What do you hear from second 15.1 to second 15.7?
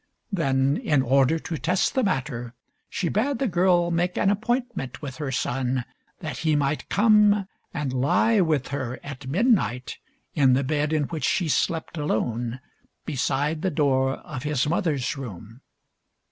room.